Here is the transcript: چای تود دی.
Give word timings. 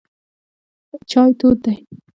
چای 1.09 1.31
تود 1.39 1.57
دی. 1.63 1.75